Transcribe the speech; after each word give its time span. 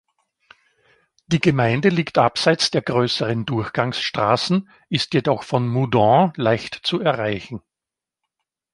Die 1.27 1.39
Gemeinde 1.39 1.89
liegt 1.89 2.17
abseits 2.17 2.71
der 2.71 2.81
grösseren 2.81 3.45
Durchgangsstrassen, 3.45 4.67
ist 4.89 5.13
jedoch 5.13 5.43
von 5.43 5.67
Moudon 5.67 6.33
leicht 6.37 6.73
zu 6.83 7.01
erreichen. 7.01 7.61